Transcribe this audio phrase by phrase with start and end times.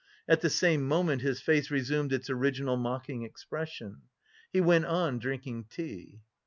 [0.27, 4.01] At the same moment his face resumed its original mocking expression.
[4.51, 6.23] He went on drinking tea.